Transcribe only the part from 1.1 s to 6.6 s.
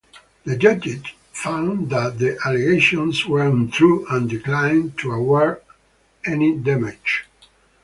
found that the allegations were untrue and declined to award any